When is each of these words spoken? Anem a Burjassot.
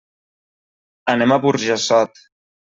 Anem 1.15 1.37
a 1.37 1.39
Burjassot. 1.45 2.27